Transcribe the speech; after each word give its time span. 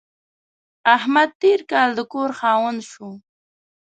احمد 0.95 1.29
تېر 1.41 1.59
کال 1.71 1.89
د 1.95 1.99
کور 2.13 2.29
خاوند 2.39 2.79
شو. 2.91 3.09